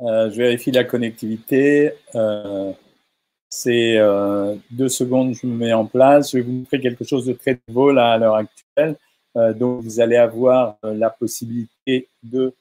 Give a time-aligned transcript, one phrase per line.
[0.00, 1.92] je vérifie la connectivité.
[3.50, 3.98] C'est
[4.70, 6.32] deux secondes, je me mets en place.
[6.32, 8.96] Je vais vous montrer quelque chose de très nouveau là à l'heure actuelle.
[9.58, 12.54] donc, vous allez avoir la possibilité de,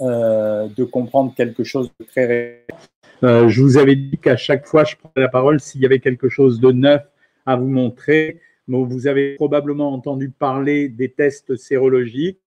[0.00, 3.48] de comprendre quelque chose de très réel.
[3.48, 6.28] je vous avais dit qu'à chaque fois, je prenais la parole s'il y avait quelque
[6.28, 7.02] chose de neuf
[7.46, 8.40] à vous montrer.
[8.66, 12.40] Vous avez probablement entendu parler des tests sérologiques.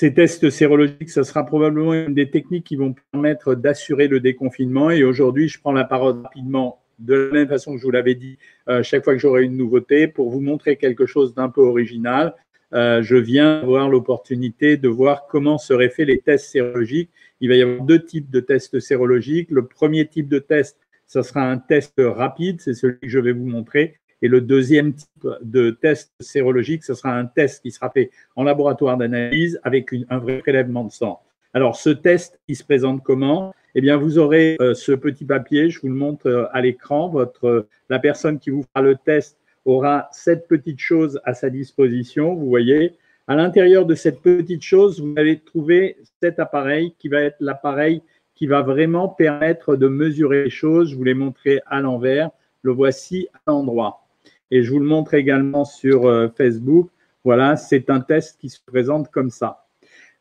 [0.00, 4.92] Ces tests sérologiques, ce sera probablement une des techniques qui vont permettre d'assurer le déconfinement.
[4.92, 8.14] Et aujourd'hui, je prends la parole rapidement, de la même façon que je vous l'avais
[8.14, 11.62] dit, euh, chaque fois que j'aurai une nouveauté, pour vous montrer quelque chose d'un peu
[11.62, 12.36] original.
[12.74, 17.10] Euh, je viens avoir l'opportunité de voir comment seraient faits les tests sérologiques.
[17.40, 19.50] Il va y avoir deux types de tests sérologiques.
[19.50, 20.78] Le premier type de test,
[21.08, 23.98] ce sera un test rapide, c'est celui que je vais vous montrer.
[24.22, 28.44] Et le deuxième type de test sérologique, ce sera un test qui sera fait en
[28.44, 31.20] laboratoire d'analyse avec un vrai prélèvement de sang.
[31.54, 33.54] Alors, ce test, il se présente comment?
[33.74, 37.08] Eh bien, vous aurez euh, ce petit papier, je vous le montre euh, à l'écran.
[37.08, 42.34] Votre, la personne qui vous fera le test aura cette petite chose à sa disposition.
[42.34, 42.96] Vous voyez,
[43.28, 48.02] à l'intérieur de cette petite chose, vous allez trouver cet appareil qui va être l'appareil
[48.34, 50.90] qui va vraiment permettre de mesurer les choses.
[50.90, 52.30] Je vous l'ai montré à l'envers.
[52.62, 54.07] Le voici à l'endroit
[54.50, 56.90] et je vous le montre également sur euh, Facebook.
[57.24, 59.64] Voilà, c'est un test qui se présente comme ça.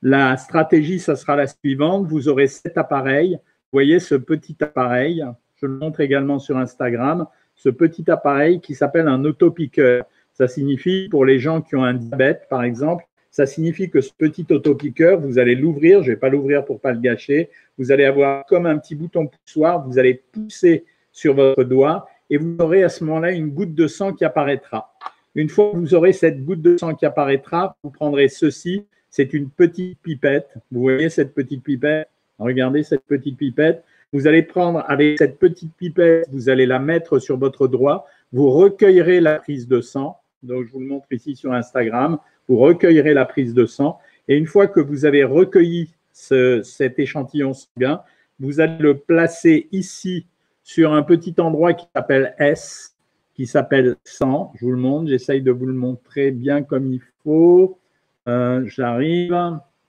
[0.01, 2.07] La stratégie, ça sera la suivante.
[2.07, 3.33] Vous aurez cet appareil.
[3.35, 5.25] Vous voyez ce petit appareil.
[5.55, 7.25] Je le montre également sur Instagram.
[7.55, 10.05] Ce petit appareil qui s'appelle un autopiqueur.
[10.33, 14.11] Ça signifie, pour les gens qui ont un diabète, par exemple, ça signifie que ce
[14.15, 16.03] petit autopiqueur, vous allez l'ouvrir.
[16.03, 17.49] Je ne vais pas l'ouvrir pour ne pas le gâcher.
[17.77, 19.87] Vous allez avoir comme un petit bouton poussoir.
[19.87, 23.87] Vous allez pousser sur votre doigt et vous aurez à ce moment-là une goutte de
[23.87, 24.93] sang qui apparaîtra.
[25.35, 28.85] Une fois que vous aurez cette goutte de sang qui apparaîtra, vous prendrez ceci.
[29.09, 30.49] C'est une petite pipette.
[30.71, 32.09] Vous voyez cette petite pipette?
[32.39, 33.83] Regardez cette petite pipette.
[34.13, 38.05] Vous allez prendre avec cette petite pipette, vous allez la mettre sur votre doigt.
[38.31, 40.17] Vous recueillerez la prise de sang.
[40.43, 42.17] Donc, je vous le montre ici sur Instagram.
[42.47, 43.99] Vous recueillerez la prise de sang.
[44.27, 48.01] Et une fois que vous avez recueilli cet échantillon sanguin,
[48.39, 50.25] vous allez le placer ici
[50.67, 52.93] sur un petit endroit qui s'appelle S,
[53.33, 54.51] qui s'appelle 100.
[54.55, 57.79] Je vous le montre, j'essaye de vous le montrer bien comme il faut.
[58.27, 59.31] Euh, j'arrive.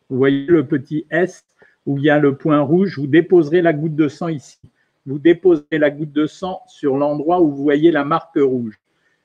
[0.09, 1.45] Vous voyez le petit S
[1.85, 2.97] où il y a le point rouge.
[2.97, 4.61] Vous déposerez la goutte de sang ici.
[5.05, 8.79] Vous déposerez la goutte de sang sur l'endroit où vous voyez la marque rouge.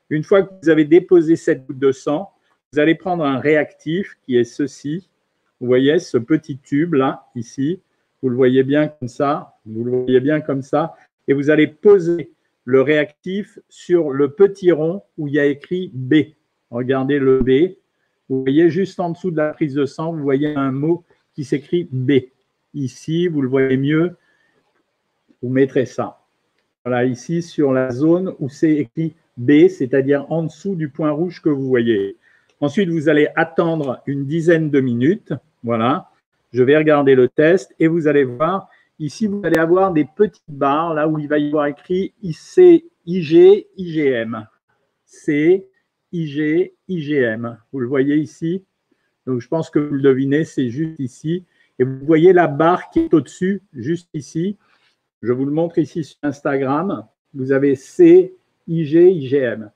[0.10, 2.32] Une fois que vous avez déposé cette goutte de sang,
[2.72, 5.08] vous allez prendre un réactif qui est ceci.
[5.62, 7.80] Vous voyez ce petit tube là, ici.
[8.24, 9.54] Vous le voyez bien comme ça.
[9.68, 10.96] Vous le voyez bien comme ça
[11.28, 12.32] et vous allez poser
[12.66, 16.16] le réactif sur le petit rond où il y a écrit B.
[16.72, 17.76] Regardez le B.
[18.30, 21.04] Vous voyez juste en dessous de la prise de sang, vous voyez un mot
[21.36, 22.14] qui s'écrit B.
[22.74, 24.16] Ici, vous le voyez mieux,
[25.42, 26.22] vous mettrez ça.
[26.86, 31.42] Voilà, ici sur la zone où c'est écrit B, c'est-à-dire en dessous du point rouge
[31.42, 32.18] que vous voyez.
[32.60, 35.34] Ensuite, vous allez attendre une dizaine de minutes.
[35.64, 36.10] Voilà,
[36.54, 38.70] je vais regarder le test et vous allez voir
[39.04, 42.86] Ici, vous allez avoir des petites barres là où il va y avoir écrit IC,
[43.06, 44.48] IG, IGM.
[45.04, 45.68] C,
[46.14, 47.58] IG, IGM.
[47.74, 48.64] Vous le voyez ici.
[49.28, 51.44] Donc, je pense que vous le devinez, c'est juste ici.
[51.80, 54.56] Et vous voyez la barre qui est au-dessus, juste ici.
[55.22, 57.06] Je vous le montre ici sur Instagram.
[57.34, 58.34] Vous avez C,
[58.70, 59.70] IG, IGM.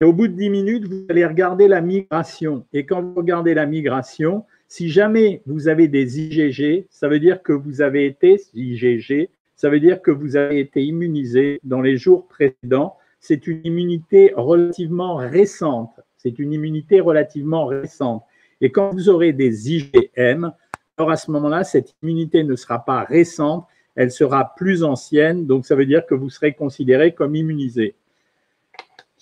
[0.00, 2.64] Et au bout de 10 minutes, vous allez regarder la migration.
[2.72, 7.44] Et quand vous regardez la migration, si jamais vous avez des IgG, ça veut dire
[7.44, 11.96] que vous avez été IgG, ça veut dire que vous avez été immunisé dans les
[11.96, 12.96] jours précédents.
[13.20, 16.00] C'est une immunité relativement récente.
[16.16, 18.24] C'est une immunité relativement récente.
[18.60, 20.50] Et quand vous aurez des IgM,
[20.98, 25.46] alors à ce moment-là, cette immunité ne sera pas récente, elle sera plus ancienne.
[25.46, 27.94] Donc ça veut dire que vous serez considéré comme immunisé.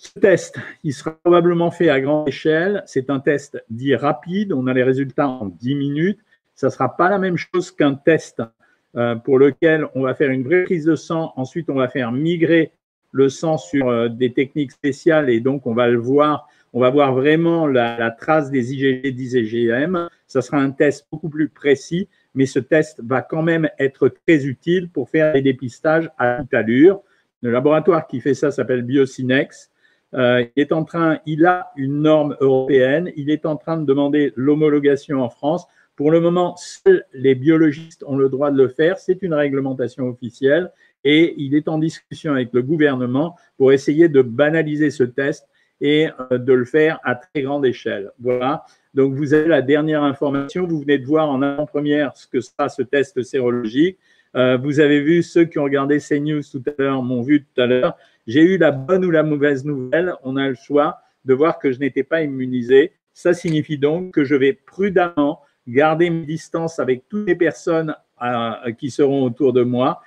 [0.03, 2.83] Ce test, il sera probablement fait à grande échelle.
[2.85, 4.51] C'est un test dit rapide.
[4.51, 6.19] On a les résultats en 10 minutes.
[6.55, 8.43] Ça ne sera pas la même chose qu'un test
[8.97, 11.31] euh, pour lequel on va faire une vraie prise de sang.
[11.37, 12.73] Ensuite, on va faire migrer
[13.11, 16.49] le sang sur euh, des techniques spéciales et donc on va le voir.
[16.73, 20.09] On va voir vraiment la, trace des IgG, d'IgM.
[20.27, 24.45] Ça sera un test beaucoup plus précis, mais ce test va quand même être très
[24.47, 27.01] utile pour faire des dépistages à toute allure.
[27.41, 29.69] Le laboratoire qui fait ça s'appelle Biocinex.
[30.15, 33.85] Euh, il est en train, il a une norme européenne, il est en train de
[33.85, 35.65] demander l'homologation en France.
[35.95, 38.97] Pour le moment, seuls les biologistes ont le droit de le faire.
[38.97, 40.71] C'est une réglementation officielle
[41.03, 45.47] et il est en discussion avec le gouvernement pour essayer de banaliser ce test
[45.81, 48.11] et euh, de le faire à très grande échelle.
[48.19, 48.65] Voilà.
[48.93, 50.65] Donc, vous avez la dernière information.
[50.65, 53.97] Vous venez de voir en avant-première ce que sera ce test sérologique.
[54.35, 57.61] Euh, vous avez vu, ceux qui ont regardé CNews tout à l'heure m'ont vu tout
[57.61, 57.95] à l'heure.
[58.27, 60.13] J'ai eu la bonne ou la mauvaise nouvelle.
[60.23, 62.93] On a le choix de voir que je n'étais pas immunisé.
[63.13, 68.71] Ça signifie donc que je vais prudemment garder mes distances avec toutes les personnes euh,
[68.77, 70.01] qui seront autour de moi,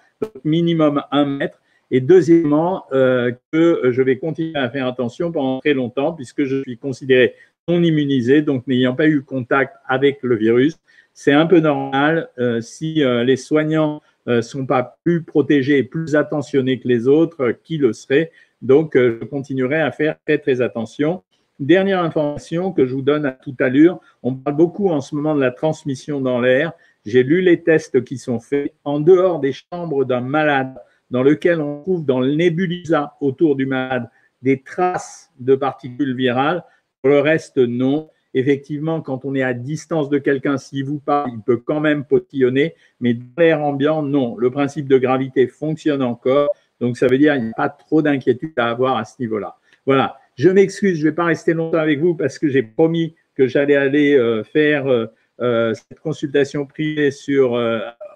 [0.44, 1.60] minimum un mètre.
[1.90, 6.62] Et deuxièmement, euh, que je vais continuer à faire attention pendant très longtemps puisque je
[6.62, 7.34] suis considéré
[7.68, 10.78] non immunisé, donc n'ayant pas eu contact avec le virus.
[11.12, 16.16] C'est un peu normal euh, si les soignants ne sont pas plus protégés et plus
[16.16, 18.30] attentionnés que les autres, qui le seraient.
[18.62, 21.22] Donc, je continuerai à faire très, très attention.
[21.58, 25.34] Dernière information que je vous donne à toute allure, on parle beaucoup en ce moment
[25.34, 26.72] de la transmission dans l'air.
[27.06, 30.74] J'ai lu les tests qui sont faits en dehors des chambres d'un malade
[31.10, 34.10] dans lequel on trouve dans le nébuliza autour du malade
[34.42, 36.62] des traces de particules virales.
[37.00, 38.10] Pour le reste, non.
[38.38, 42.04] Effectivement, quand on est à distance de quelqu'un, s'il vous parle, il peut quand même
[42.04, 44.36] potillonner, mais dans l'air ambiant, non.
[44.36, 46.50] Le principe de gravité fonctionne encore.
[46.78, 49.56] Donc, ça veut dire qu'il n'y a pas trop d'inquiétude à avoir à ce niveau-là.
[49.86, 50.18] Voilà.
[50.34, 53.46] Je m'excuse, je ne vais pas rester longtemps avec vous parce que j'ai promis que
[53.46, 55.06] j'allais aller euh, faire euh,
[55.40, 57.58] euh, cette consultation privée sur,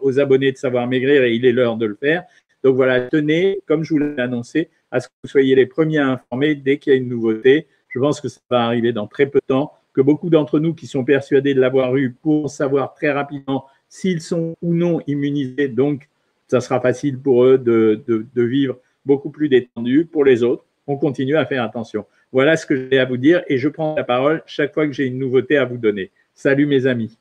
[0.02, 2.25] aux abonnés de Savoir Maigrir et il est l'heure de le faire.
[2.62, 5.99] Donc voilà, tenez, comme je vous l'ai annoncé, à ce que vous soyez les premiers
[5.99, 7.69] à informer dès qu'il y a une nouveauté.
[7.88, 10.87] Je pense que ça va arriver dans très peu de temps, beaucoup d'entre nous qui
[10.87, 15.69] sont persuadés de l'avoir eu pour savoir très rapidement s'ils sont ou non immunisés.
[15.69, 16.08] Donc,
[16.49, 20.05] ça sera facile pour eux de, de vivre beaucoup plus détendu.
[20.05, 22.05] Pour les autres, on continue à faire attention.
[22.32, 24.93] Voilà ce que j'ai à vous dire et je prends la parole chaque fois que
[24.93, 26.11] j'ai une nouveauté à vous donner.
[26.35, 27.19] Salut mes amis.